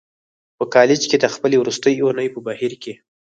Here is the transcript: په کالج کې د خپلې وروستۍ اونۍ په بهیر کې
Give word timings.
په 0.57 0.65
کالج 0.75 1.01
کې 1.09 1.17
د 1.19 1.25
خپلې 1.33 1.55
وروستۍ 1.59 1.95
اونۍ 2.01 2.27
په 2.31 2.39
بهیر 2.47 2.73
کې 2.83 2.93